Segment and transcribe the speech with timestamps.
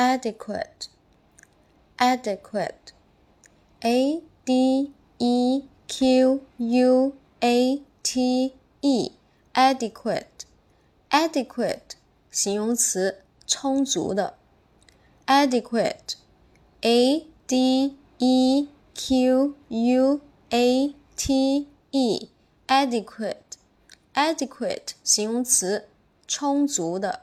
[0.00, 0.88] adequate,
[1.98, 2.92] adequate,
[3.82, 9.12] a d e q u a t e,
[9.54, 10.44] adequate,
[11.10, 11.96] adequate
[12.30, 14.36] 形容词，充足的。
[15.26, 16.14] adequate,
[16.82, 22.28] a d e q u a t e,
[22.68, 23.56] adequate,
[24.14, 25.88] adequate 形容词，
[26.26, 27.22] 充足的。